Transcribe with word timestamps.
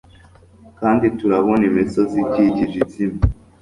kandi 0.79 1.05
turabona 1.19 1.63
imisozi 1.71 2.15
ikikije 2.25 2.75
izimye 2.83 3.21